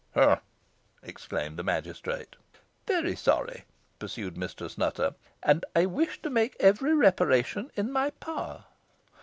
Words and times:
"Humph!" 0.15 0.39
exclaimed 1.03 1.57
the 1.57 1.63
magistrate. 1.63 2.35
"Very 2.87 3.15
sorry," 3.15 3.65
pursued 3.99 4.35
Mistress 4.35 4.75
Nutter; 4.75 5.13
"and 5.43 5.63
I 5.75 5.85
wish 5.85 6.23
to 6.23 6.31
make 6.31 6.55
every 6.59 6.95
reparation 6.95 7.69
in 7.75 7.91
my 7.91 8.09
power." 8.09 8.65